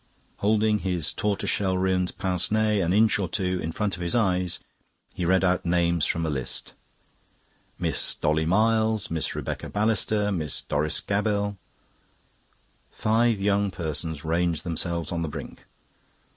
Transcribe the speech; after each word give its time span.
Holding 0.37 0.79
his 0.79 1.13
tortoise 1.13 1.51
shell 1.51 1.77
rimmed 1.77 2.17
pince 2.17 2.49
nez 2.51 2.83
an 2.83 2.91
inch 2.91 3.19
or 3.19 3.29
two 3.29 3.59
in 3.61 3.71
front 3.71 3.95
of 3.97 4.01
his 4.01 4.15
eyes, 4.15 4.57
he 5.13 5.25
read 5.25 5.43
out 5.43 5.63
names 5.63 6.07
from 6.07 6.25
a 6.25 6.29
list. 6.31 6.73
"Miss 7.77 8.15
Dolly 8.15 8.47
Miles, 8.47 9.11
Miss 9.11 9.35
Rebecca 9.35 9.69
Balister, 9.69 10.31
Miss 10.35 10.61
Doris 10.61 11.01
Gabell..." 11.01 11.55
Five 12.91 13.39
young 13.39 13.69
persons 13.69 14.25
ranged 14.25 14.63
themselves 14.63 15.11
on 15.11 15.21
the 15.21 15.29
brink. 15.29 15.65